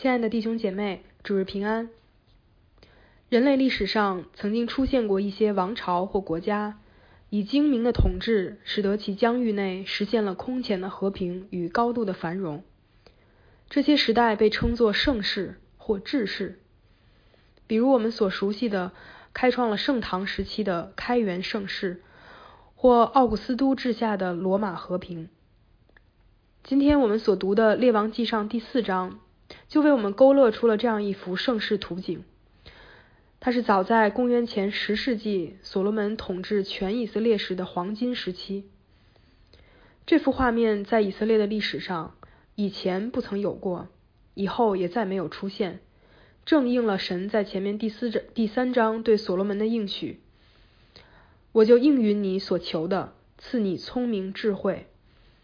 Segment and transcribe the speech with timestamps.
[0.00, 1.90] 亲爱的弟兄姐妹，主日平安。
[3.28, 6.78] 人类历史上曾经出现过一些王朝或国家，
[7.30, 12.62] 以精明的统治，使得其疆域内实现了空前的和平与高度的繁荣。
[13.68, 16.60] 这些时代被称作盛世或治世。
[17.66, 18.92] 比如我们所熟悉的
[19.32, 22.04] 开创了盛唐时期的开元盛世，
[22.76, 25.28] 或奥古斯都治下的罗马和平。
[26.62, 29.18] 今天我们所读的《列王纪上》第四章，
[29.68, 32.24] 就为我们勾勒出了这样一幅盛世图景。
[33.40, 38.64] 它是早在公元前十世纪所罗门统治全以色列时的黄金时期。
[40.06, 42.16] 这幅画面在以色列的历史上
[42.54, 43.88] 以前不曾有过，
[44.34, 45.80] 以后也再没有出现。
[46.44, 50.20] 正应了神在前面第四章第三章对所罗门的应许
[51.52, 54.86] ：“我就应允你所求的，赐你聪明智慧，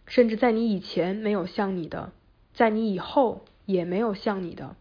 [0.06, 2.12] 甚至在你以前没有像你的，
[2.54, 4.76] 在你以后也没有像你的。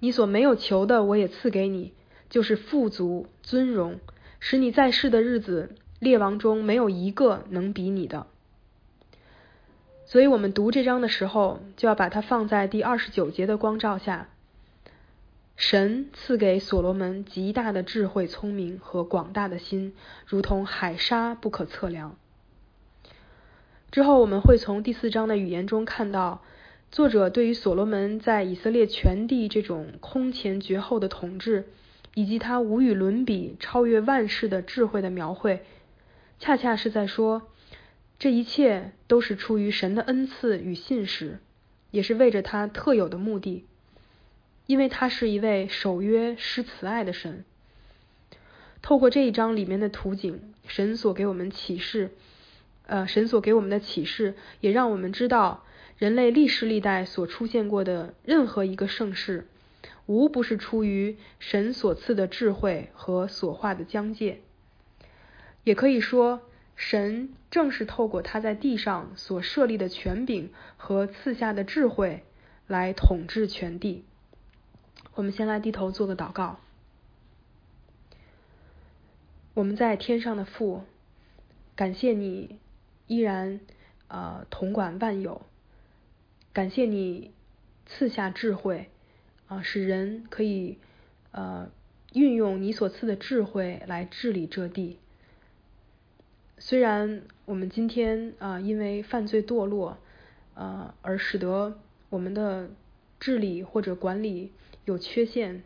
[0.00, 1.92] 你所没有求的，我也赐给你，
[2.28, 4.00] 就是富足尊荣，
[4.40, 8.26] 使你在世的日子，列王中没有一个能比你的。
[10.04, 14.28] 所以，我们读这章的时候，就要把它放在第二十九节的光照下。”
[15.54, 19.94] 神赐给所罗门极大的智慧、聪明和广大的心，
[20.26, 22.16] 如同海沙不可测量。
[23.92, 26.42] 之后我们会从第四章的语言中看到，
[26.92, 31.64] 作者对于所罗门在以色列全地这种空前绝后的统治，
[32.12, 35.64] 以及他无与伦比、超越万世的智慧的描绘，
[36.38, 37.48] 恰恰是在说，
[38.18, 41.38] 这一切都是出于神的恩赐与信实，
[41.90, 43.64] 也是为着他特有的目的。
[44.66, 47.46] 因为他是一位守约施慈爱的神。
[48.82, 52.10] 透过这一章里面的图景，神所给我们启示，
[52.86, 55.64] 呃，神所给我们的启示，也让我们知道，
[56.02, 59.46] 人类历史历代所出现过的任何一个盛世，
[60.06, 64.40] 无不是出于神所赐的智慧和所化的疆界。
[65.62, 66.40] 也可以说，
[66.74, 72.24] 神正是透过他在地上所设立的权柄和赐下的智慧，
[72.66, 74.04] 来统治全地。
[75.14, 76.58] 我们先来低头做个祷告。
[79.54, 80.82] 我们在天上的父，
[81.76, 82.58] 感谢你
[83.06, 83.60] 依然
[84.08, 85.42] 呃统管万有，
[86.52, 87.32] 感谢你
[87.86, 88.88] 赐下智慧
[89.46, 90.78] 啊，使人可以
[91.30, 91.70] 呃
[92.12, 94.98] 运用你所赐的智慧来治理这地。
[96.58, 99.98] 虽然我们今天啊因为犯罪堕落
[100.54, 101.78] 啊而使得
[102.10, 102.70] 我们的
[103.18, 104.52] 治理或者管理。
[104.84, 105.62] 有缺陷，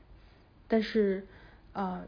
[0.68, 1.26] 但是
[1.72, 2.04] 啊，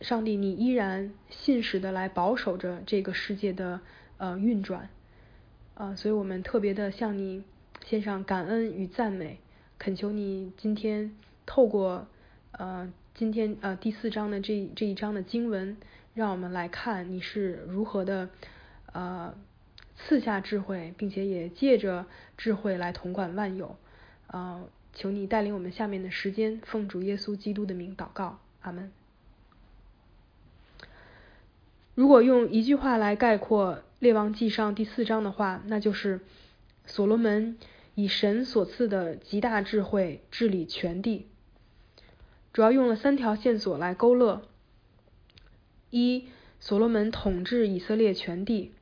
[0.00, 3.80] 上帝，你依然信实的来保守着这个世界的
[4.18, 4.88] 呃运转
[5.74, 7.42] 啊，所以我们特别的向你
[7.84, 9.38] 献上感恩与赞美，
[9.78, 11.14] 恳求你今天
[11.46, 12.06] 透过
[12.52, 15.76] 呃今天呃第四章的这这一章的经文，
[16.14, 18.30] 让我们来看你是如何的
[18.92, 19.34] 呃
[19.96, 22.06] 赐下智慧，并且也借着
[22.36, 23.76] 智慧来统管万有
[24.28, 24.68] 呃。
[24.94, 28.92] 求你带领我们下面的时间，奉主耶稣基督的名祷告，阿门。
[31.94, 36.20] 如果用一句话来概括《列王纪上》第四章的话，那就是
[36.86, 37.56] 所罗门
[37.94, 41.26] 以神所赐的极大智慧治理全地。
[42.52, 44.42] 主要用了三条线索来勾勒：
[45.90, 46.28] 一、
[46.60, 48.72] 所罗门统治以色列全地；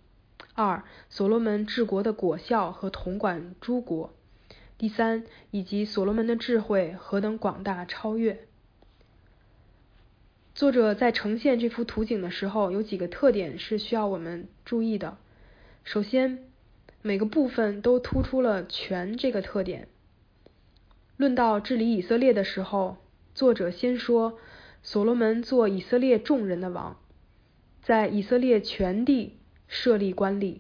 [0.55, 4.12] 二、所罗门治国的果效和统管诸国。
[4.77, 8.47] 第三，以及所罗门的智慧何等广大超越。
[10.53, 15.17] 作者在呈现这幅图景的时候，有几个特点是需要我们注意的。
[15.84, 16.50] 首先，
[17.03, 19.88] 每个部分都突出了权这个特点。
[21.16, 22.97] 论到治理以色列的时候，
[23.34, 24.38] 作者先说
[24.83, 26.97] 所罗门做以色列众人的王，
[27.83, 30.59] 在以色列全地设立官吏。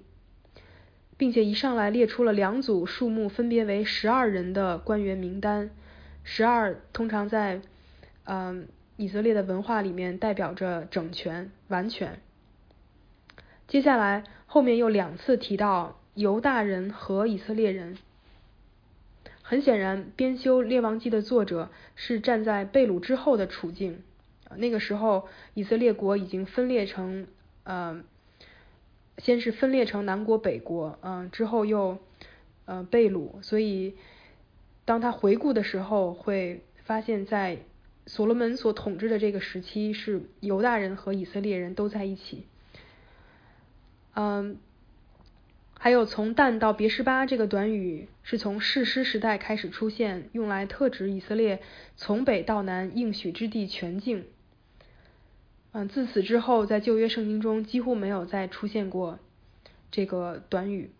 [1.16, 5.68] 并且一上来列出了两组数目分别为十二人的官员名单，
[6.24, 7.60] 十二通常在
[8.24, 12.22] 嗯以色列的文化里面代表着整全完全。
[13.68, 17.96] 接下来后面又两次提到犹大人和以色列人，
[19.42, 24.02] 很显然编修列王记的作者是站在被掳之后的处境，
[24.56, 27.26] 那个时候以色列国已经分裂成
[27.64, 28.02] 呃。
[29.18, 31.98] 先是分裂成南国北国，嗯，之后又
[32.64, 33.94] 呃被掳，所以
[34.86, 37.58] 当他回顾的时候，会发现，在
[38.06, 42.46] 所罗门所统治的这个时期，是犹大人和以色列人都在一起。
[44.14, 44.56] 嗯，
[45.82, 51.62] 还有从但到别是巴这个短语是从士师时代开始出现，用来特指以色列
[51.96, 54.26] 从北到南应许之地全境。
[55.72, 59.18] 嗯，自此之后，在旧约圣经中几乎没有再出现过
[59.90, 60.90] 这个短语。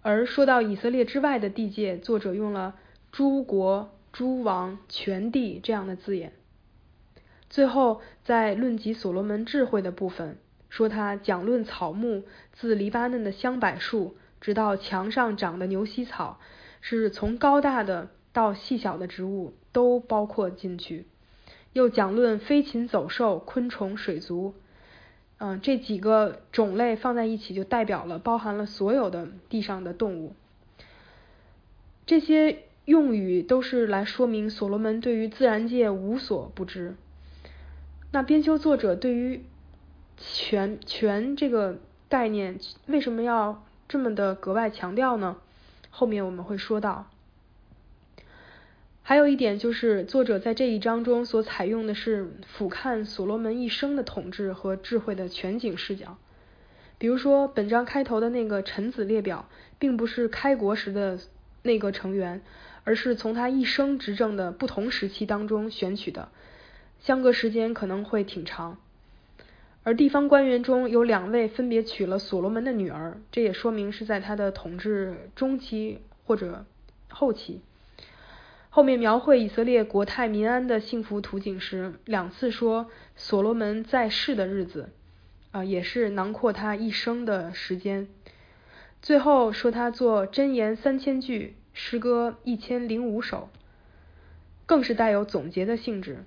[0.00, 2.74] 而说到以色列之外的地界，作者用了
[3.10, 6.32] 诸国、诸王、全地这样的字眼。
[7.50, 10.38] 最后，在论及所罗门智慧的部分。
[10.72, 12.24] 说他讲论草木，
[12.54, 16.40] 自黎巴嫩的香柏树，直到墙上长的牛膝草，
[16.80, 21.04] 是从高大的到细小的植物都包括进去。
[21.74, 24.54] 又讲论飞禽走兽、昆虫、水族，
[25.36, 30.34] 嗯，这几个种类放在一起，就代表了包含了所有的地上的动物。
[32.06, 36.96] 这些用语都是来说明所罗门对于自然界无所不知。
[38.10, 39.44] 那编修作者对于
[40.16, 41.78] 全全这个
[42.08, 45.36] 概念为什么要这么的格外强调呢？
[45.90, 47.08] 后面我们会说到。
[49.04, 56.18] 还有一点就是，作者在这一章中所采用的是俯瞰所罗门一生的统治和智慧的全景视角。
[56.98, 59.48] 比如说，本章开头的那个臣子列表，
[59.80, 61.18] 并不是开国时的
[61.62, 62.42] 内阁成员，
[62.84, 66.28] 而是从他一生执政的不同时期当中选取的，
[67.00, 68.78] 相隔时间可能会挺长。
[69.84, 76.64] 而地方官员中有两位分别娶了所罗门的女儿，这也说明是在他的统治中期或者
[77.08, 77.60] 后期。
[78.70, 84.90] 后面描绘以色列国泰民安的幸福图景时，两次说所罗门在世的日子，
[85.50, 88.06] 啊，也是囊括他一生的时间。
[89.02, 93.48] 最后说他做箴言三千句，诗歌一千零五首，
[94.64, 96.24] 更是带有总结的性质。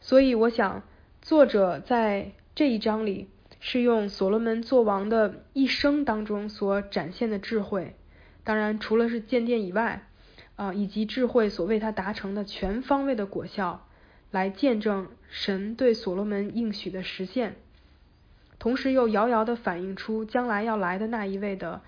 [0.00, 0.82] 所以我想，
[1.22, 2.32] 作者在。
[2.58, 3.28] 这一章里
[3.60, 7.94] 是用所罗门作王的一生当中所展现的智慧，
[8.42, 10.08] 当然除了是建殿以外，
[10.56, 13.86] 啊，以及智慧所为他达成的全方位的果效，
[14.32, 17.54] 来见证神对所罗门应许的实现，
[18.58, 21.82] 同时又遥遥的反映出将来要来的那一位的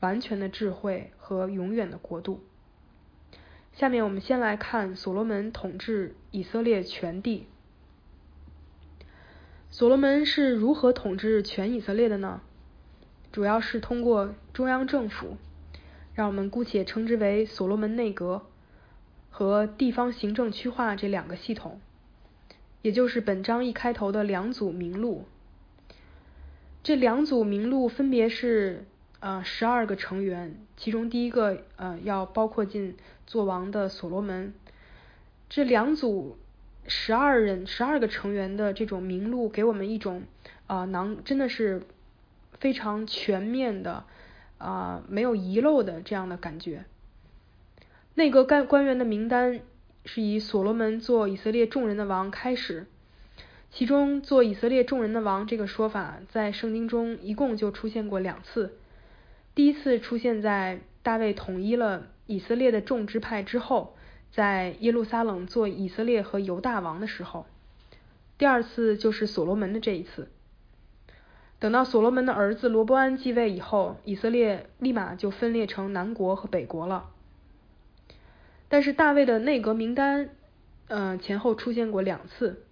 [0.00, 2.42] 完全的智慧和永远的国度。
[3.74, 7.48] 下面我们先来看所罗门统治以色列全地。
[9.76, 12.40] 所罗门是如何统治全以色列的呢？
[13.30, 15.36] 主要是通过中央政府，
[16.14, 18.46] 让我们姑且称之为所罗门内阁
[19.28, 21.78] 和地方行政区划这两个系统，
[22.80, 25.26] 也就是本章一开头的两组名录。
[26.82, 28.86] 这两组名录分别是
[29.20, 32.96] 呃十二个成员，其中第一个呃要包括进
[33.26, 34.54] 做王的所罗门。
[35.50, 36.38] 这两组。
[36.88, 40.22] 十二人、十二个成员的这种名录，给我们一种
[40.66, 41.82] 啊，囊真的是
[42.60, 44.04] 非常全面的
[44.58, 46.84] 啊，没有遗漏的这样的感觉。
[48.14, 49.60] 内阁干官员的名单
[50.04, 52.86] 是以所罗门做以色列众人的王开始，
[53.70, 58.76] 其中做以色列众人的王这个说法，在圣经中一共就出现过两次。
[59.54, 63.95] 第一次出现在大卫统一了以色列的众支派之后。
[64.32, 67.46] 在耶路撒冷做以色列和犹大王的时候，
[68.36, 70.28] 第二次就是所罗门的这一次。
[71.58, 77.10] 等到所罗门的儿子罗伯安继位以后，以色列立马就分裂成南国和北国了。
[78.68, 80.28] 但是大卫的内阁名单，
[80.88, 82.64] 呃，前后出现过两次，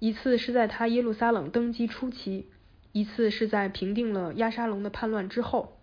[0.00, 2.48] 一次是在他耶路撒冷登基初期，
[2.90, 5.78] 一次是在平定了亚沙龙的叛乱之后。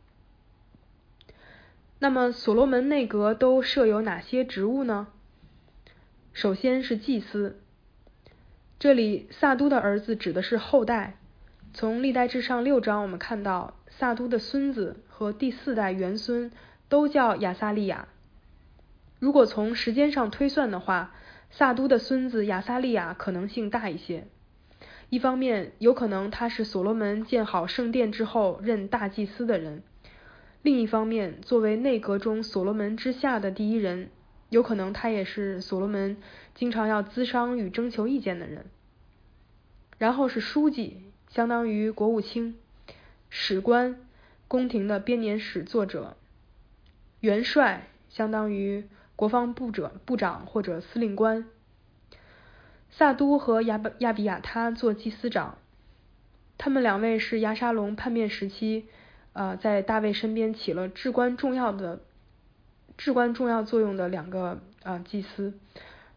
[2.00, 5.08] 那么所罗门内阁都设有哪些职务呢？
[6.41, 7.60] 首先是祭司，
[8.79, 11.17] 这里萨都的儿子指的是后代。
[11.74, 16.50] 从历代至上六章，我们看到萨都的孙子和第四代元孙
[16.88, 18.08] 都叫亚撒利亚。
[19.19, 21.13] 如果从时间上推算的话，
[21.51, 24.25] 萨都的孙子亚撒利亚可能性大一些。
[25.10, 29.81] 一方面，有可能他是所罗门建好圣殿之后任大祭司的人；
[30.62, 34.10] 另一方面，作为内阁中所罗门之下的第一人。
[34.50, 36.18] 有可能他也是所罗门
[36.56, 38.65] 经常要咨商与征求意见的人。
[39.98, 42.58] 然后是书记，相当于国务卿、
[43.29, 44.00] 史官、
[44.48, 46.15] 宫廷的编年史作者；
[47.20, 51.46] 元帅，相当于国防部者部长或者司令官。
[52.89, 55.58] 萨都和亚比亚比亚他做祭司长，
[56.58, 58.88] 他们两位是亚沙龙叛变时期，
[59.34, 62.00] 呃，在大卫身边起了至关重要的。
[63.00, 65.53] 至关重要作用的两个啊祭司，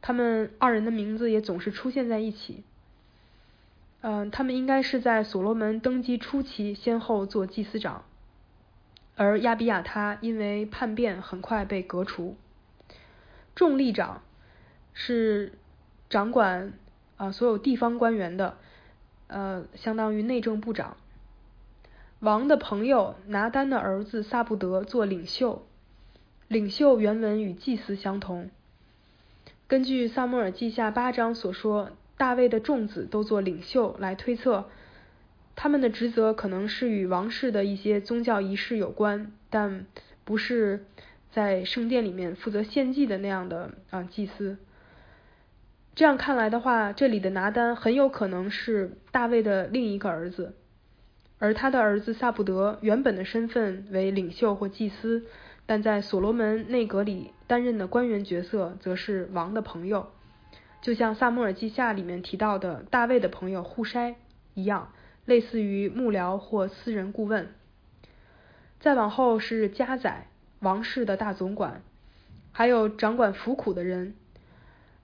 [0.01, 2.65] 他们二人的名字也总是出现在一起。
[4.01, 8.03] 嗯，他们应该是在所罗门登基初期先后做祭司长。
[9.15, 12.37] 而亚比亚他因为叛变很快被革除。
[13.55, 14.23] 众吏长
[14.93, 15.53] 是
[16.11, 16.73] 掌管
[17.17, 18.57] 啊所有地方官员的，
[19.29, 20.97] 呃，相当于内政部长。
[22.19, 25.65] 王的朋友拿丹的儿子萨布德做领袖，
[26.53, 28.51] 领袖原文与祭司相同。
[29.67, 34.69] 根据萨母尔记下八章所说，大卫的众子都做领袖，来推测
[35.57, 39.87] 他们的职责可能是与王室的一些宗教仪式有关，但
[40.27, 40.85] 不是
[41.31, 44.59] 在圣殿里面负责献祭的那样的啊祭司。
[45.95, 50.55] 这样看来的话，这里的拿丹很有可能是大卫的另一个儿子，
[51.39, 55.25] 而他的儿子萨布德原本的身份为领袖或祭司。
[55.67, 60.11] 但在所罗门内阁里担任的官员角色，则是王的朋友，
[60.81, 64.17] 就像萨穆尔记下里面提到的大卫的朋友户筛
[64.55, 64.93] 一样，
[65.25, 67.55] 类似于幕僚或私人顾问。
[68.81, 70.27] 再往后是家宰，
[70.59, 71.83] 王室的大总管，
[72.51, 74.15] 还有掌管服苦的人，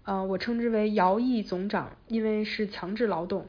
[0.02, 3.46] 呃，我称之为徭役总长，因为是强制劳动。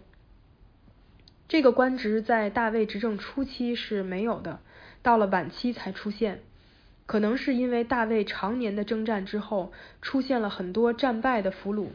[1.47, 4.59] 这个官职在大卫执政初期是没有的，
[5.01, 6.43] 到了晚期才出现。
[7.09, 11.87] 可能是因为大卫常年的征战之后，出现了很多战败的俘虏。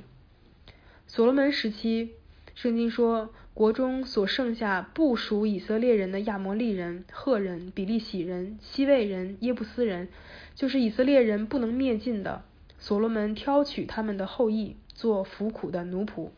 [1.06, 2.10] 所罗门时期，
[2.56, 10.08] 圣经说国中所剩下不属以色列人的亚摩利人、赫人、比利洗人、西魏人、耶布斯人，
[10.56, 12.42] 就是以色列人不能灭尽的。
[12.80, 16.30] 所罗门挑取他们的后裔做服苦的奴仆。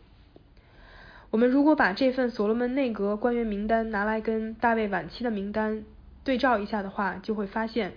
[1.30, 5.82] 我们如果把这份所罗门内阁官员名单拿来跟大卫晚期的名单
[6.24, 7.94] 对照一下的话，就会发现。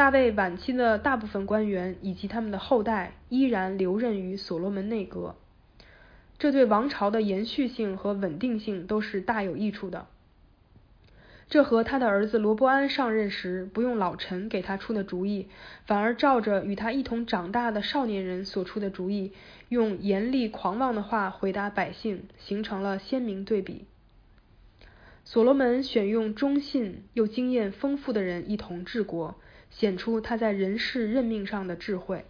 [0.00, 5.36] 大卫晚期的大部分官员以及他们的后代依然留任于所罗门内阁，
[6.38, 10.06] 这对王朝的延续性和稳定性都是大有益处的。
[11.50, 15.48] 这和他的儿子罗伯安上任时不用老臣给他出的主意，
[15.84, 19.34] 反而照着与他一同长大的少年人所出的主意，
[19.68, 23.84] 用严厉狂妄的话回答百姓，形成了鲜明对比。
[25.26, 29.38] 所罗门选用忠信又经验丰富的人一同治国。
[29.70, 32.24] 显出他在人事任命上的智慧。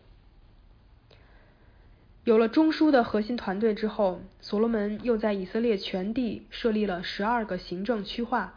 [2.25, 8.55] 有了中枢的核心团队之后，所罗门又在以色列全地设立了十二个行政区划，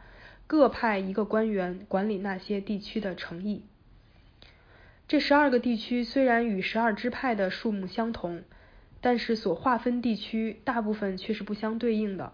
[0.47, 3.63] 各派一个官员管理那些地区的城邑。
[5.07, 8.43] 这十二个地区虽然与十二支派的数目相同，
[8.99, 12.33] 但是所划分地区大部分却是不相对应的。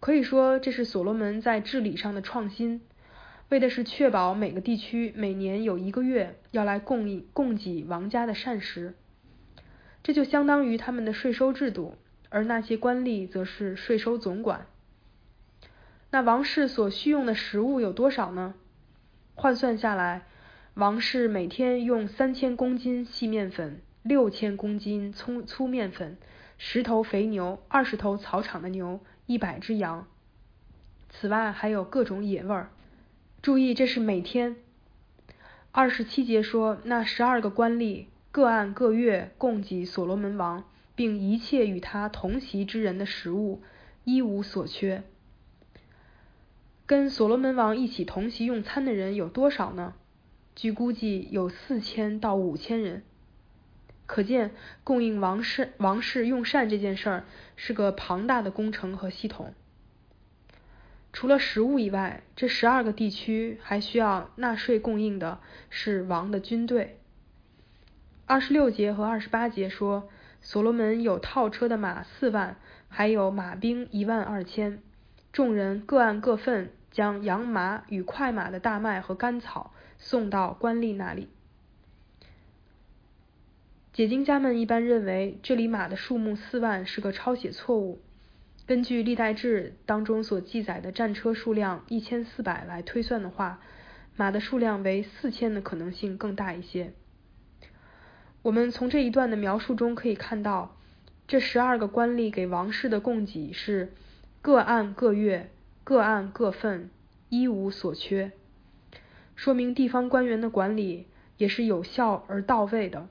[0.00, 2.82] 可以说，这是所罗门在治理上的创新。
[3.54, 8.94] 为的是确保每个地区每年有一个月要来供应供给王家的膳食，
[10.02, 11.94] 这就相当于他们的税收制度，
[12.30, 14.66] 而那些官吏则是税收总管。
[16.10, 18.54] 那王室所需用的食物有多少呢？
[19.36, 20.22] 换算下来，
[20.74, 26.18] 王室每天用三千公斤细面粉、六千公斤粗粗面粉、
[26.58, 30.08] 十头肥牛、二十头草场的牛、一百只羊，
[31.08, 32.70] 此外还有各种野味儿。
[33.44, 34.56] 注意，这是每天。
[35.70, 43.60] 二十七节说，那十二个官吏各按各月供给所罗门王，并一切与他同席之人的食物，
[44.04, 45.02] 一无所缺。
[46.86, 49.92] 跟所罗门王一起同席用餐的人有多少呢？
[50.56, 53.02] 据估计有四千到五千人。
[54.06, 54.52] 可见，
[54.84, 57.24] 供应王室王室用膳这件事儿
[57.56, 59.52] 是个庞大的工程和系统。
[61.14, 65.38] 除了食物以外，这十二个地区还需要纳税供应的
[65.70, 66.98] 是王的军队。
[68.26, 70.08] 二十六节和二十八节说，
[70.42, 72.56] 所罗门有套车的马四万，
[72.88, 74.82] 还有马兵一万二千，
[75.32, 81.28] 众人各按各份，将羊马与快马的大麦和干草送到官吏那里。
[83.92, 88.00] 解经家们一般认为，这里马的数目四万是个抄写错误。
[88.66, 93.60] 根据历代志当中所记载的战车数量一千四百来推算的话，
[94.16, 96.94] 马的数量为四千的可能性更大一些。
[98.40, 100.76] 我们从这一段的描述中可以看到，
[101.28, 103.92] 这十二个官吏给王室的供给是
[104.40, 105.50] 各按各月、
[105.82, 106.88] 各按各份，
[107.28, 108.32] 一无所缺，
[109.34, 111.06] 说明地方官员的管理
[111.36, 113.08] 也是有效而到位的，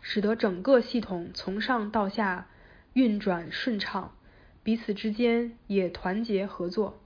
[0.00, 2.46] 使得整个系统从上到下
[2.94, 4.14] 运转顺畅。
[4.64, 6.98] 彼此之间也团结合作。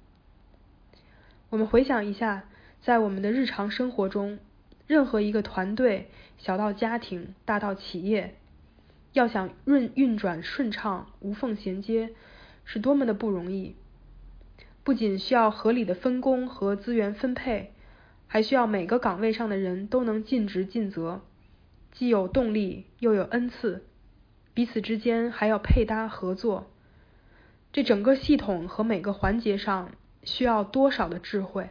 [1.50, 2.44] 我们回想一下，
[2.80, 4.38] 在我们的日常生活中，
[4.86, 8.36] 任何一个团队，小到家庭，大到企业，
[9.12, 12.10] 要想运运转顺畅、无缝衔接，
[12.64, 13.74] 是多么的不容易。
[14.84, 17.72] 不仅需要合理的分工和资源分配，
[18.28, 21.22] 还需要每个岗位上的人都能尽职尽责，
[21.90, 23.84] 既有动力又有恩赐，
[24.54, 26.70] 彼此之间还要配搭合作。
[27.72, 31.68] 这整个系统和每个环节上需要多少的智慧？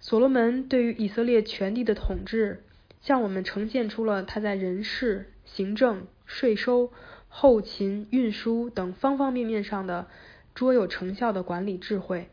[0.00, 2.64] 所罗门对于以色列全地的统治，
[3.00, 6.92] 向我们呈现出了他在人事、行政、税收、
[7.28, 10.06] 后勤、运输等方方面面上的。
[10.54, 12.28] 卓有成效的管理智慧，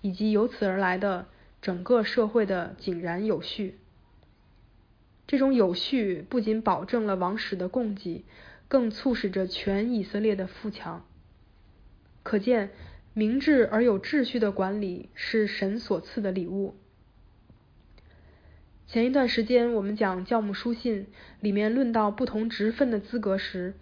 [0.00, 1.28] 以及由此而来的
[1.60, 3.78] 整个社会的井然有序。
[5.28, 8.24] 这种有序不仅保证了王室的供给，
[8.72, 11.04] 更促使着全以色列的富强。
[12.22, 12.70] 可见，
[13.12, 16.74] 明智而有秩序的管理是神所赐的礼物。
[18.86, 21.08] 前一段时间我们讲教牧书信，
[21.40, 23.74] 里面论到不同职分的资格时，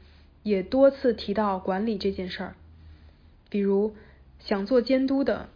[0.42, 2.56] 也多次提到管理这件事儿。
[3.49, 3.94] 比如，
[4.40, 5.50] 想做监督的，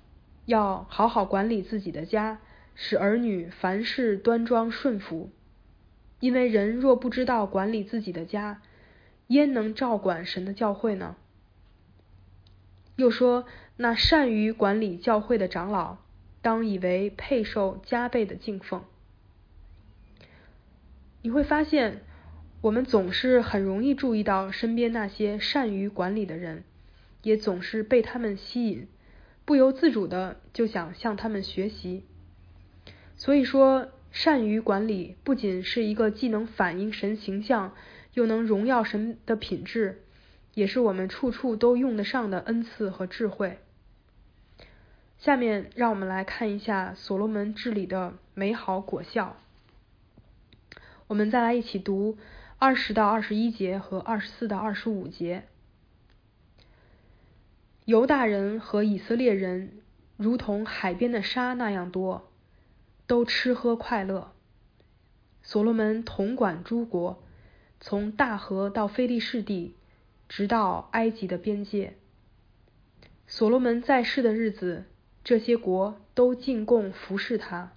[0.47, 2.39] 要好好管理自己的家，
[2.77, 5.31] 使儿女凡事端庄顺服。
[6.21, 8.63] 因为人若不知道管理自己的家，
[9.29, 11.17] 焉能照管神的教会呢？
[12.97, 15.99] 又说，那善于管理教会的长老，
[16.43, 18.85] 当以为配受加倍的敬奉。
[21.23, 22.03] 你会发现，
[22.61, 26.65] 我们总是很容易注意到身边那些善于管理的人。
[27.23, 28.87] 也总是被他们吸引，
[29.47, 32.05] 不由自主的就想向他们学习。
[33.17, 37.75] 所以说，善于管理不仅是一个既能反映神形象，
[38.15, 40.03] 又能荣耀神的品质，
[40.55, 43.59] 也是我们处处都用得上的恩赐和智慧。
[45.19, 49.37] 下面让我们来看一下所罗门治理的美好果效。
[51.07, 52.17] 我们再来一起读
[52.59, 55.45] 二十到二十一节和二十四到二十五节。
[57.85, 59.81] 犹大人和以色列人
[60.17, 62.31] 如同海边的沙那样多，
[63.07, 64.33] 都吃喝快乐。
[65.43, 67.24] 所罗门统管诸国，
[67.87, 69.75] 从大河到非利士地，
[70.27, 71.99] 直到埃及的边界。
[73.27, 74.87] 所罗门在世的日子，
[75.23, 77.73] 这些国都进贡服侍他。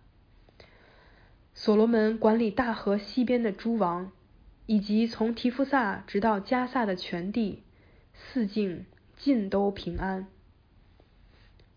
[1.54, 4.14] 所罗门管理大河西边的诸王，
[4.66, 7.64] 以及从提夫萨直到加萨的全地，
[8.14, 8.86] 四境。
[9.18, 10.28] 尽都平安。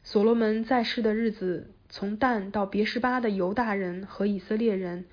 [0.02, 5.06] 所罗门在世的日子，从但到别十巴的犹大人和以色列人，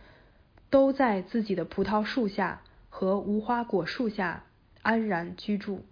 [0.70, 2.64] 都在自己的葡萄树下
[2.98, 4.44] 和无花果树下
[4.82, 5.86] 安然居住。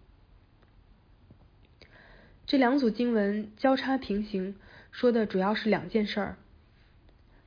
[2.48, 4.56] 这两组经文交叉平行，
[4.90, 6.38] 说的主要是两件事儿：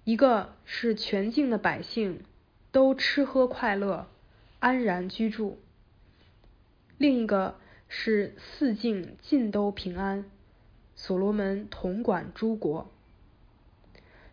[0.05, 2.23] 一个是全境的百姓
[2.71, 4.07] 都吃喝快乐，
[4.61, 5.57] 安然居住；
[6.97, 7.57] 另一个。
[7.91, 10.27] 是四境尽都平安，
[10.95, 12.91] 所罗门统管诸国。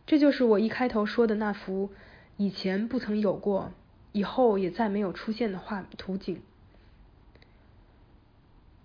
[0.06, 1.92] 这就是我一开头说的那幅
[2.36, 3.72] 以前不曾有过，
[4.16, 6.42] 以后也再没有出现的画图景。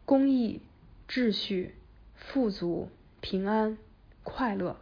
[0.04, 0.60] 公益、
[1.08, 1.76] 秩序、
[2.16, 2.88] 富足、
[3.20, 3.78] 平安、
[4.24, 4.76] 快乐，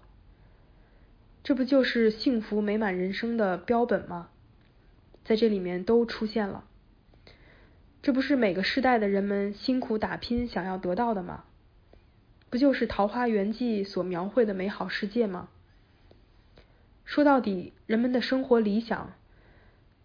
[1.45, 4.31] 这不就是幸福美满人生的标本吗？
[5.23, 6.65] 在这里面都出现了。
[8.01, 11.45] 这不是每个时代的人们辛苦打拼想要得到的吗？
[12.49, 15.51] 不就是《桃花源记》所描绘的美好世界吗？
[17.05, 19.13] 说到底，人们的生活理想，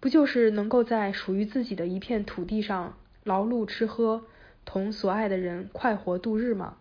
[0.04, 4.26] 不就是能够在属于自己的一片土地上劳碌吃喝，
[4.66, 6.76] 同所爱的人快活度日吗？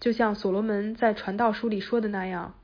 [0.00, 2.54] 就像所罗门在传道书里说的那样，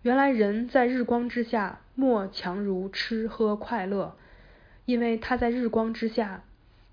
[0.00, 4.16] 原来人在日光之下，莫强如吃喝快乐。
[4.86, 6.42] 因为他在日光之下，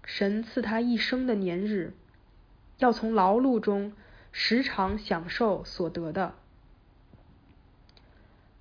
[0.03, 1.93] 神赐他一生的年日，
[2.79, 3.93] 要从劳碌中
[4.33, 6.35] 时常享受所得的。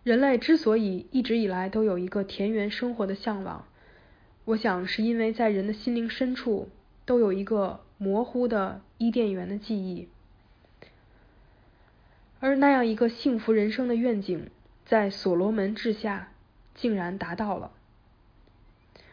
[0.04, 3.66] 人类之所以一直以来都有一个田园生活的向往，
[4.44, 6.68] 我想是因为在人的心灵深处
[7.04, 10.08] 都有一个模糊的伊甸园的记忆，
[12.40, 14.50] 而那样一个幸福人生的愿景，
[14.84, 16.32] 在所罗门治下
[16.74, 17.70] 竟然达到了。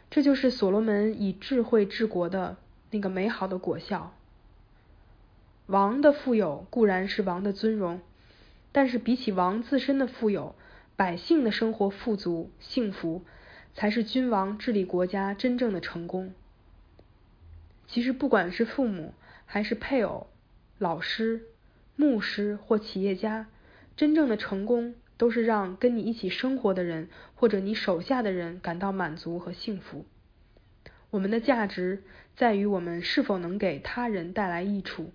[0.10, 2.58] 这就是所罗门以智慧治国的
[2.89, 4.12] 那个美好的果效。
[5.67, 8.02] 王的富有固然是王的尊荣，
[8.71, 10.56] 但是比起王自身的富有，
[10.99, 13.23] 百姓的生活富足幸福，
[13.73, 16.33] 才是君王治理国家真正的成功。
[17.88, 19.13] 其实，不管是父母，
[19.45, 20.27] 还是配偶、
[20.77, 21.43] 老师、
[21.95, 23.47] 牧师或企业家，
[23.95, 24.93] 真正的成功。
[25.15, 30.05] 都是让跟你一起生活的人，或者你手下的人感到满足和幸福。
[31.12, 32.03] 我们的价值
[32.35, 35.12] 在于我们是否能给他人带来益处。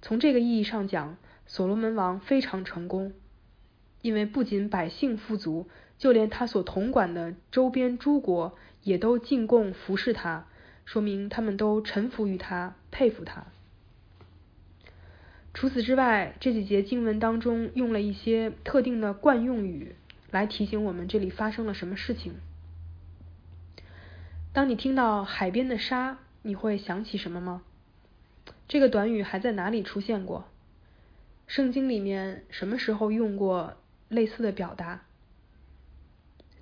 [0.00, 3.12] 从这个意义上讲，所罗门王非常成功，
[4.04, 10.44] 因为不仅百姓富足，就连他所统管的周边诸国也都进贡服侍他，
[10.84, 13.46] 说明他们都臣服于他，佩服他。
[15.54, 19.94] 除此之外，这几节经文当中用了一些特定的惯用语，
[20.30, 22.34] 来提醒我们这里发生了什么事情。
[24.52, 27.62] 当你听到海边的沙，你会想起什么吗？
[28.68, 30.44] 这个短语还在哪里出现过？
[31.46, 33.78] 圣经里面什么时候用过
[34.14, 35.02] 类似的表达？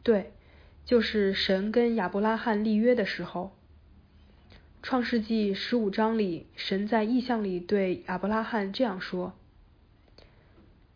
[0.03, 0.33] 对，
[0.85, 3.53] 就是神跟亚伯拉罕立约的时候。
[4.83, 9.35] 创世纪十五章里，神在异象里对亚伯拉罕这样说：“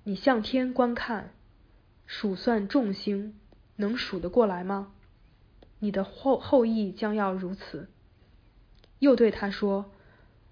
[0.03, 1.31] 你向天观看，
[2.05, 3.39] 数算众星，
[3.77, 4.93] 能数得过来吗？
[5.79, 7.89] 你的后后裔将要如此。”
[8.99, 9.93] 又对他说：“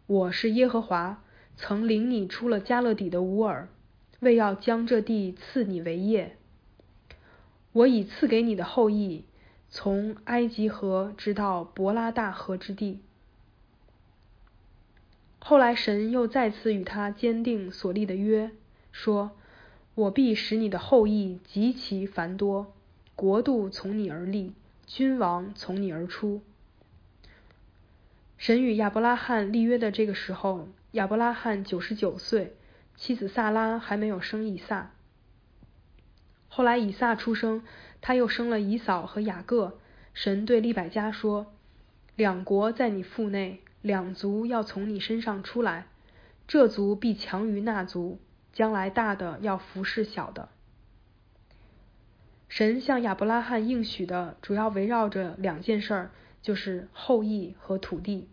[0.07, 1.25] 我是耶和华，
[1.57, 3.69] 曾领你出了加勒底的乌尔，
[4.21, 6.37] 为要将这地赐你为业。
[7.73, 9.25] 我已赐给你的后裔，
[9.69, 13.01] 从埃及河直到伯拉大河之地。”
[15.41, 18.51] 后来，神又再次与他坚定所立的约，
[18.93, 19.33] 说
[19.95, 22.73] ：“我必使你的后裔极其繁多，
[23.15, 24.55] 国度从你而立，
[24.87, 26.41] 君王从你而出。”
[28.39, 32.55] 神与亚伯拉罕立约的这个时候，亚伯拉罕九十九岁，
[32.97, 34.93] 妻子萨拉还没有生以撒。
[36.49, 37.63] 后来以撒出生，
[38.01, 39.79] 他又生了以扫和雅各。
[40.13, 41.53] 神对利百加说
[42.17, 45.89] ：“两国在你腹内。”两族要从你身上出来，
[46.49, 48.19] 这族必强于那族，
[48.51, 50.49] 将来大的要服侍小的。
[52.49, 58.31] 神向亚伯拉罕应许的主要围绕着两件事儿，就是后裔和土地。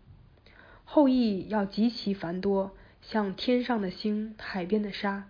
[0.86, 5.24] 后裔要极其繁多，像天上的星、海边的沙；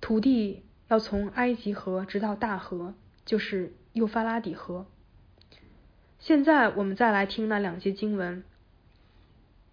[0.00, 4.86] 土地要从埃及河直到大河，就是幼发拉底河。
[6.18, 8.44] 现在我们再来听那两节经文。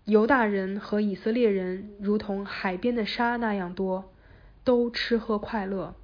[0.05, 4.13] 犹大人和以色列人如同海边的沙那样多，
[4.63, 5.95] 都吃喝快乐。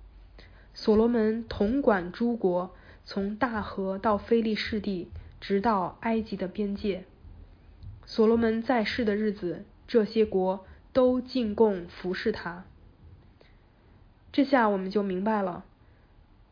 [0.74, 7.06] 所罗门统管诸国，从大河到非利士地，直到埃及的边界。
[8.06, 12.64] 所罗门在世的日子，这些国都进贡服侍他。
[14.32, 15.66] 这下我们就明白了，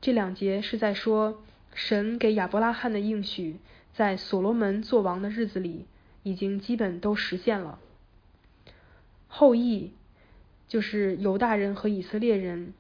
[0.01, 1.41] 这两节是在说
[1.73, 3.57] 神给亚伯拉罕的应许，
[3.93, 5.85] 在所罗门做王的日子里。
[6.23, 7.79] 已经基本都实现了。
[9.27, 9.91] 后裔
[10.67, 12.75] 就是犹大人和以色列人，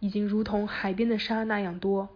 [0.00, 2.08] 已经如同海边的沙那样多。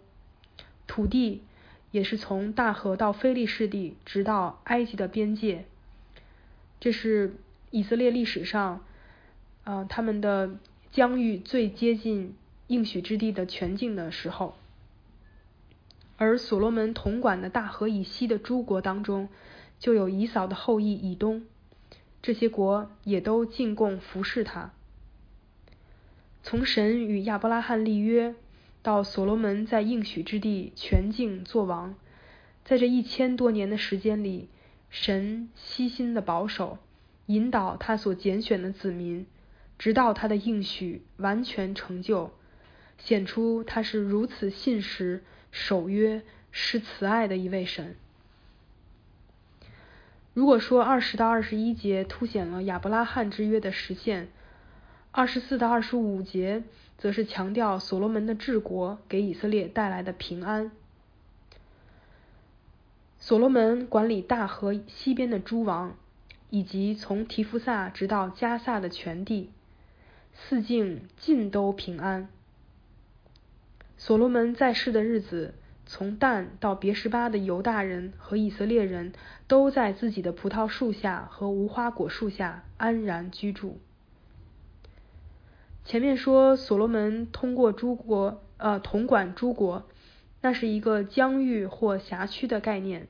[0.87, 1.43] 土地
[1.91, 5.67] 也是从大河到非利士地，直到埃及的边界。
[6.81, 7.35] 这是
[7.77, 8.85] 以色列历史上，
[9.65, 10.57] 呃，他们的
[10.91, 12.35] 疆域最接近
[12.69, 14.55] 应许之地的全境的时候。
[16.17, 19.29] 而所罗门统管的大河以西的诸国当中。
[19.79, 21.45] 就有以扫的后裔以东，
[22.23, 24.73] 这些国也都进贡服侍他。
[26.43, 28.35] 从神与亚伯拉罕立约，
[28.81, 31.95] 到所罗门在应许之地全境作王，
[32.65, 34.49] 在这一千多年的时间里，
[34.89, 36.79] 神悉心的保守、
[37.27, 39.27] 引导他所拣选的子民，
[39.79, 42.33] 直到他的应许完全成就，
[42.99, 47.97] 显出他是如此信实、守约、施慈爱的一位神。
[50.35, 54.29] 如果说二十到二十一节凸显了亚伯拉罕之约的实现，
[55.11, 56.63] 二十四到二十五节
[56.99, 60.71] 则是强调所罗门的治国给以色列带来的平安。
[63.19, 65.97] 所罗门管理大河西边的诸王，
[66.51, 69.51] 以及从提夫萨直到加萨的全地，
[70.35, 72.29] 四境尽都平安。
[73.97, 75.55] 所罗门在世的日子。
[75.89, 79.13] 从但到别什巴的犹大人和以色列人
[79.47, 83.79] 都在自己的葡萄树下和无花果树下安然居住。
[85.85, 89.89] 前面说所罗门通过诸国，呃，统管诸国，
[90.43, 93.07] 那是一个疆域或辖区的概念。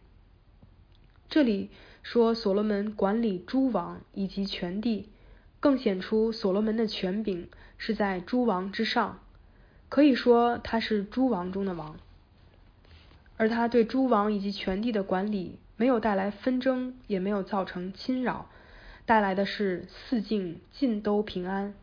[1.31, 1.71] 这里
[2.09, 5.09] 说所罗门管理诸王以及全地，
[5.59, 9.19] 更显出所罗门的权柄是在诸王之上，
[9.89, 11.97] 可以说他是诸王中的王。
[13.37, 18.49] 而他对诸王以及全地的管理没有带来纷争，也没有造成侵扰，
[19.05, 21.75] 带来的是四境尽都平安。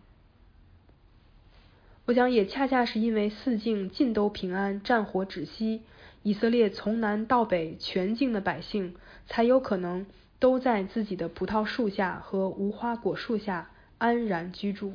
[2.05, 5.81] 我想也恰恰是因为四境尽都平安，战火止息，
[6.21, 8.95] 以色列从南到北全境的百姓
[9.27, 10.05] 才有可能
[10.39, 14.93] 都在自己的葡萄树下和无花果树下安然居住。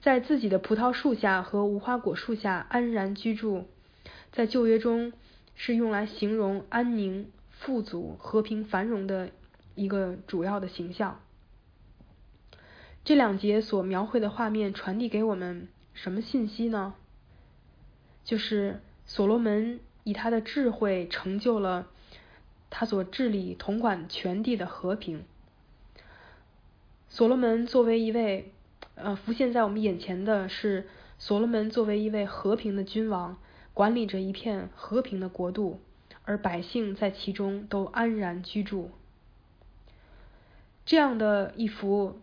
[0.00, 3.66] 在自己的葡萄树下和无花果树下安然居住，
[4.30, 5.12] 在旧约中
[5.56, 9.30] 是用来形容安宁、富足、和平、繁荣的
[9.74, 11.20] 一个主要的形象。
[13.04, 16.94] 这两节所描绘的画面传递给我们什么信息呢？
[18.24, 21.88] 就是所罗门以他的智慧成就了
[22.70, 25.24] 他所治理统管全地的和平。
[27.08, 28.52] 所罗门作为一位，
[28.94, 30.86] 呃，浮现在我们眼前的是
[31.18, 33.36] 所罗门作为一位和平的君王，
[33.74, 35.80] 管理着一片和平的国度，
[36.24, 38.92] 而百姓在其中都安然居住。
[40.84, 42.20] 这样的一幅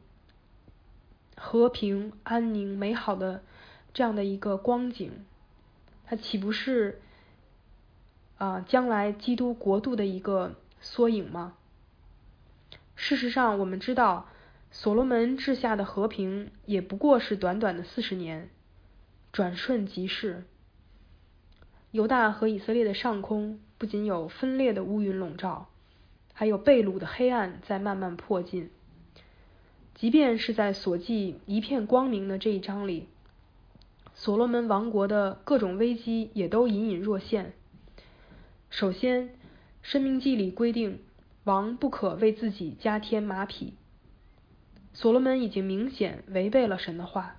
[1.36, 3.43] 和平、安宁、美好的
[3.93, 5.12] 这样的一个光景。
[6.06, 7.02] 它岂不是
[8.43, 11.53] 啊将来基督国度的一个缩影吗？
[12.93, 14.27] 事实上，我们知道
[14.69, 18.49] 所罗门治下的和平也不过是短短的四十年，
[19.32, 20.43] 转瞬即逝。
[21.91, 25.69] 犹大和以色列的上空不仅有分裂的乌云笼罩，
[26.34, 28.69] 还有被掳的黑暗在慢慢迫近。
[29.95, 33.08] 即便是在所记一片光明的这一章里。
[34.13, 37.53] 所罗门王国的各种危机也都隐隐若现。
[38.76, 39.30] 首先，
[39.84, 41.00] 《申命记》里规定，
[41.44, 43.76] 王不可为自己加添马匹。
[44.94, 47.36] 所罗门已经明显违背了神的话。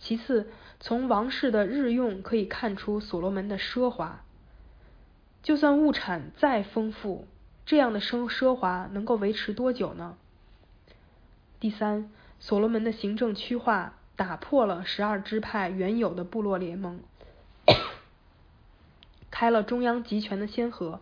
[0.00, 0.48] 其次，
[0.80, 4.24] 从王室的日用可以看出所罗门的奢华。
[5.44, 7.28] 就算物产再丰富，
[7.64, 10.16] 这样的奢奢华能够维持多久呢？
[11.60, 12.10] 第三，
[12.40, 13.94] 所罗门的行政区划。
[14.16, 17.00] 打破了十二支派原有的部落联盟，
[19.32, 21.00] 开了中央集权的先河。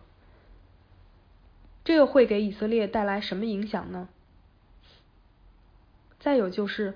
[1.83, 4.09] 这又会给以色列带来什么影响呢？
[6.19, 6.93] 再有就是《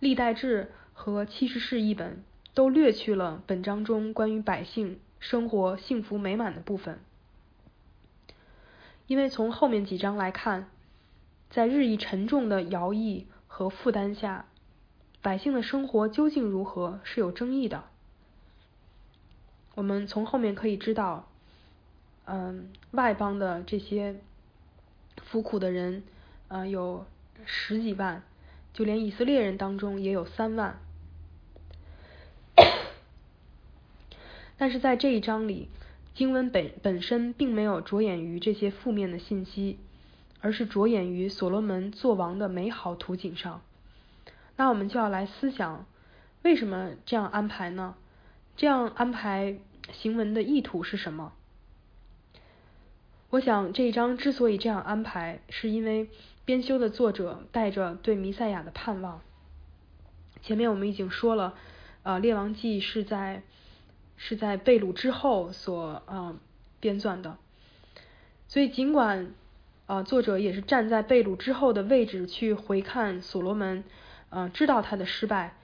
[0.00, 2.22] 历代志》和《七十士》一本
[2.54, 7.00] 都略去了本章中关于百姓生活幸福美满的部分，
[9.06, 10.68] 因为从后面几章来看，
[11.48, 14.46] 在日益沉重的徭役和负担下。
[15.22, 17.84] 百姓的生活究竟如何是有争议的。
[19.74, 21.28] 我们从后面可以知道，
[22.26, 24.16] 嗯，外邦的这些
[25.22, 26.02] 服苦的人，
[26.48, 27.06] 呃，有
[27.46, 28.22] 十几万，
[28.74, 30.78] 就连以色列人当中也有三万。
[34.58, 35.68] 但是在这一章里，
[36.14, 39.78] 经文本本身并没有着眼于这些负面的信息，
[40.42, 43.62] 而是着眼于所罗门做王的美好图景上。
[44.56, 45.86] 那我们就要来思想，
[46.42, 47.96] 为什么这样安排呢？
[48.62, 49.58] 这样安排
[49.90, 51.32] 行文的意图是什么？
[53.28, 56.08] 我想这一章之所以这样安排，是因为
[56.44, 59.20] 编修的作者带着对弥赛亚的盼望。
[60.42, 61.54] 前面我们已经说了，
[62.04, 63.42] 呃，《列王记》是在
[64.16, 66.38] 是在被掳之后所呃
[66.78, 67.38] 编撰的，
[68.46, 69.34] 所以尽管
[69.86, 73.82] 呃作者也是站在被掳之后的位置去回看所罗门。
[74.30, 75.56] 呃，知道他的失败，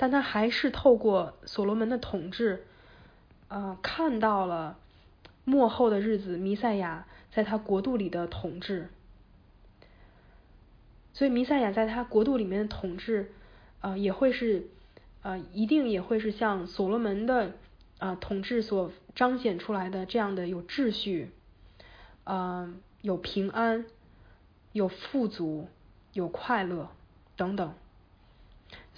[0.00, 2.64] 但他还是透过所罗门的统治，
[3.48, 4.78] 呃，看到了
[5.44, 8.88] 末后的日子弥赛亚在他国度里的统治。
[11.12, 13.30] 所以弥赛亚在他国度里面的统治，
[13.82, 14.68] 呃，也会是，
[15.20, 17.52] 呃，一定也会是像所罗门的
[17.98, 21.30] 呃统治所彰显出来的这样的有秩序，
[22.24, 23.84] 呃，有平安，
[24.72, 25.68] 有富足，
[26.14, 26.88] 有快乐
[27.36, 27.74] 等等。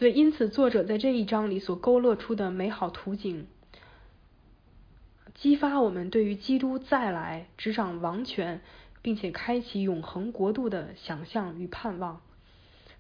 [0.02, 3.46] 所以，因此，作者在这一章里所勾勒出的美好图景，
[5.32, 8.60] 激发我们对于基督再来执掌王权，
[9.00, 12.20] 并且开启永恒国度的想象与盼望。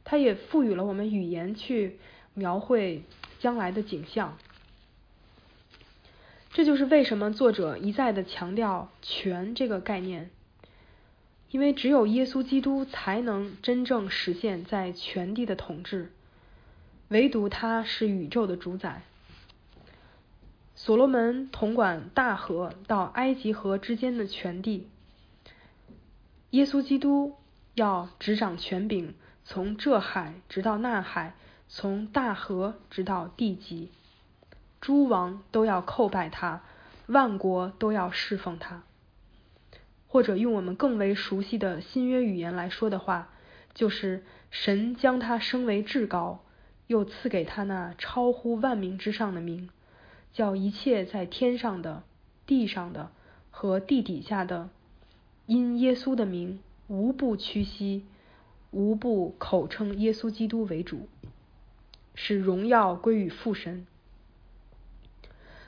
[0.04, 1.98] 它也赋予了我们语言去
[2.34, 3.02] 描绘
[3.40, 4.38] 将来的景象。
[6.52, 10.30] 这就是为什么作者一再的强调“权”这个概念，
[11.50, 16.12] 因为只有耶稣基督才能真正实现在全地的统治。
[17.12, 19.02] 唯独他是宇宙的主宰。
[20.74, 24.88] 所罗门统管大河到埃及河之间的全地，
[26.50, 27.36] 耶稣基督
[27.74, 31.34] 要执掌权柄，从这海直到那海，
[31.68, 33.90] 从大河直到地极，
[34.80, 36.62] 诸王都要叩拜他，
[37.06, 38.82] 万国都要侍奉他。
[40.08, 43.28] 或者用我们更为熟悉的新约语言来说的话，
[43.74, 46.42] 就是神将他升为至高。
[46.92, 49.70] 又赐给他那超乎万名之上的名，
[50.34, 52.02] 叫一切在天上的、
[52.44, 53.10] 地上的
[53.50, 54.68] 和地底下的，
[55.46, 58.04] 因耶稣的名无不屈膝，
[58.70, 61.08] 无不口称耶稣基督为主，
[62.14, 63.86] 使荣耀归于父神。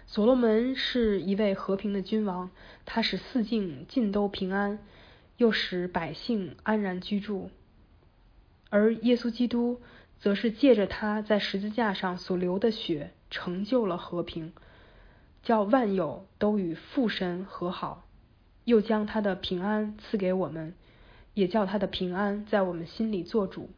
[0.07, 2.51] 所罗门是一位和平的君王，
[2.85, 4.79] 他使四境尽都平安，
[5.39, 7.51] 又使百姓安然居住。
[8.69, 9.81] 而耶稣基督
[10.25, 14.55] 则是借着他在十字架上所流的血，成就了和平，
[15.43, 18.07] 叫万有都与父神和好，
[18.65, 20.73] 又将他的平安赐给我们，
[21.35, 23.69] 也叫他的平安在我们心里做主。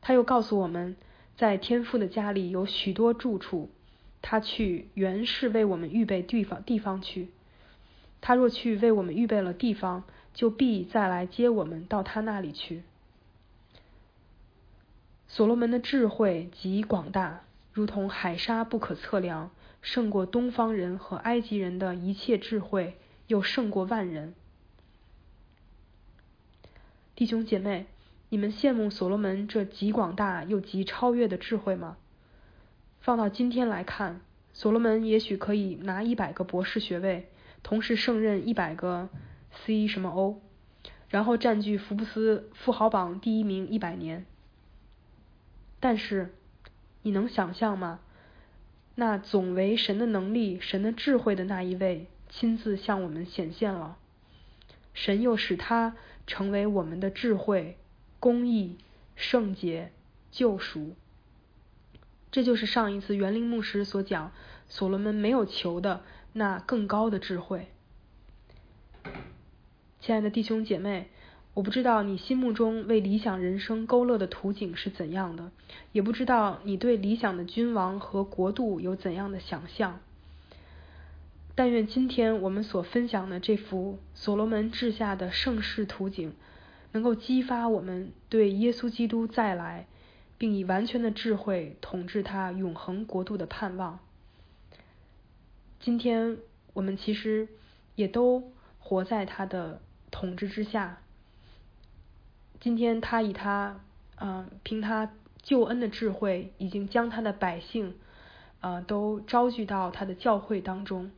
[0.00, 0.96] 他又告诉我们，
[1.36, 3.70] 在天父的家里有许多住处。
[4.22, 7.28] 他去原是为我们预备地方地方去，
[8.20, 10.02] 他若去为我们预备了地方，
[10.34, 12.82] 就必再来接我们到他那里去。
[15.36, 19.50] 所罗门的智慧极广大，如同海沙不可测量，
[19.82, 22.96] 胜过东方人和埃及人的一切智慧，
[23.26, 24.34] 又胜过万人。
[27.14, 27.84] 弟兄姐妹，
[28.30, 31.98] 你们羡慕所罗门这极广大又极超越的智慧吗？
[33.02, 34.22] 放到今天来看，
[34.54, 37.28] 所罗门也许可以拿一百个博士学位，
[37.62, 39.10] 同时胜任一百个
[39.66, 40.40] C 什么 O，
[41.10, 44.24] 然后占据福布斯富豪榜第一名一百年。
[45.88, 46.34] 但是，
[47.02, 48.00] 你能想象吗？
[48.96, 53.96] 那总为神的能力、神的智慧的那一位亲自向我们显现了，
[54.94, 55.94] 神又使他
[56.26, 57.78] 成为我们的智慧、
[58.18, 58.78] 公义、
[59.14, 59.92] 圣洁、
[60.32, 60.96] 救赎。
[62.32, 64.32] 这就是上一次园林牧师所讲，
[64.66, 67.68] 所罗门没有求的那更高的智慧。
[70.00, 71.10] 亲爱的弟兄姐妹，
[71.56, 75.50] 我不知道你心目中为理想人生勾勒的图景是怎样的，
[75.92, 79.98] 也不知道你对理想的君王和国度有怎样的想象。
[81.54, 86.34] 但愿今天我们所分享的这幅所罗门治下的盛世图景，
[86.92, 89.86] 能够激发我们对耶稣基督再来。
[90.38, 94.00] 并以完全的智慧统治他永恒国度的盼望。
[95.80, 96.36] 今天
[96.74, 97.48] 我们其实
[97.94, 100.98] 也都活在他的统治之下。
[102.66, 103.78] 今天他以他，
[104.16, 107.94] 嗯，凭他救恩的智慧，已经将他的百姓，
[108.60, 111.12] 呃，都招聚到他的教会当中。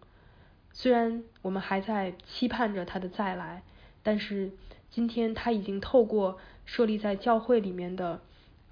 [0.74, 3.62] 虽然我们还在期盼着他的再来，
[4.02, 4.50] 但是
[4.90, 8.20] 今天他已经透过设立在教会里面的。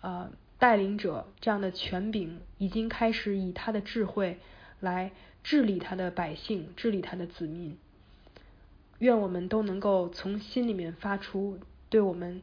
[0.03, 4.39] 呃，带领者这样的权柄已经开始以他的智慧
[4.81, 5.12] 来
[5.43, 7.79] 治理他的百姓，治理他的子民。
[8.99, 11.59] 愿我们都能够从心里面发出
[11.89, 12.43] 对我们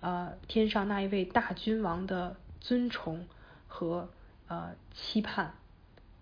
[0.00, 3.26] 呃天上那一位大君王的尊崇
[3.68, 4.08] 和
[4.48, 5.54] 呃期盼。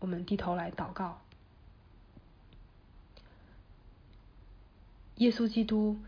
[0.01, 1.21] 我们低头来祷告，
[5.17, 5.99] 耶稣基督，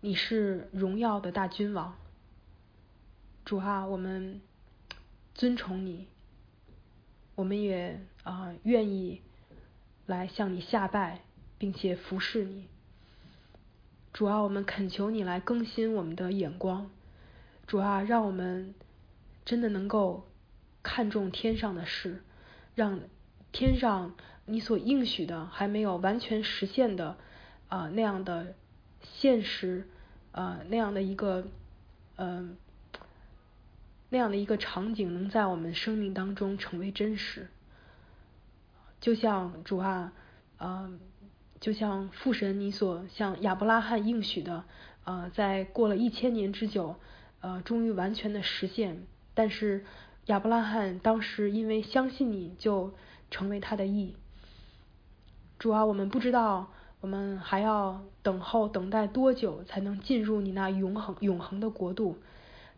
[0.00, 1.96] 你是荣耀的大君王。
[3.44, 4.40] 主啊，我们
[5.34, 6.06] 尊崇你，
[7.34, 9.20] 我们也啊愿意
[10.06, 11.22] 来向你下拜，
[11.58, 12.68] 并且服侍你。
[14.12, 16.88] 主啊，我们恳求你来更新我们的眼光。
[17.72, 18.74] 主啊，让我们
[19.46, 20.28] 真的能够
[20.82, 22.22] 看重天上的事，
[22.74, 23.00] 让
[23.50, 27.16] 天上你所应许的还没有完全实现的
[27.68, 28.54] 啊那样的
[29.00, 29.88] 现实
[30.32, 31.46] 啊那样的一个
[32.16, 32.58] 嗯。
[34.10, 37.48] 那样的一个场景能在我们生命当中成为真实，
[39.00, 40.12] 就像主啊，
[40.58, 40.92] 呃，
[41.58, 44.64] 就像父神你所向亚伯拉罕应许的，
[45.04, 46.96] 呃，在过了一千年之久，
[47.42, 49.06] 呃，终于完全的实现。
[49.34, 49.84] 但是
[50.26, 52.94] 亚伯拉罕当时因为相信你就
[53.30, 54.16] 成为他的义。
[55.58, 62.16] 主啊，我们不知道我们还要等候等待多久才能进入你那永恒永恒的国度，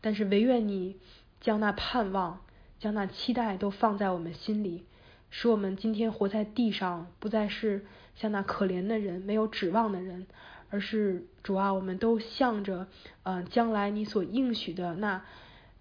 [0.00, 0.96] 但是唯愿你。
[1.40, 2.40] 将那盼望、
[2.78, 4.86] 将那期待都放在我们心里，
[5.28, 10.26] 使我们今天活在地上，不再是像那可怜的人、没有指望的人，
[10.70, 12.88] 而是主啊，我们都向着
[13.22, 15.22] 呃将来你所应许的那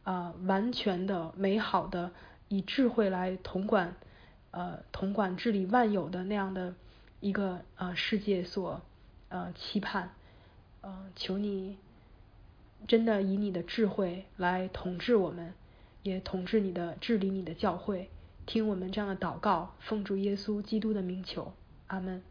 [0.04, 2.12] 啊完全的、美好的，
[2.50, 3.96] 以智慧来统管
[4.52, 6.76] 呃统管治理万有的那样的
[7.22, 8.82] 一个呃世界所
[9.30, 10.12] 呃期盼，
[10.82, 11.78] 呃求你。
[12.86, 15.54] 真的以你的智慧来统治我们，
[16.02, 18.10] 也统治你的治理你的教会，
[18.46, 21.54] 听我们这样的祷告，奉主耶稣基督的名求，
[21.88, 22.22] 阿门。